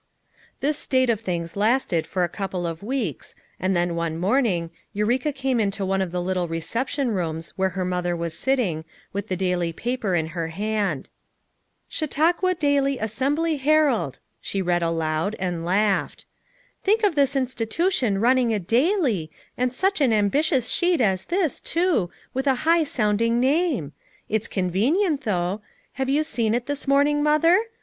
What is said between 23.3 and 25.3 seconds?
name! It's convenient,